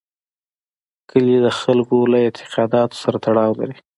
کلي 1.09 1.37
د 1.45 1.47
خلکو 1.61 1.95
له 2.11 2.17
اعتقاداتو 2.25 2.95
سره 3.03 3.17
تړاو 3.25 3.51
لري. 3.59 3.75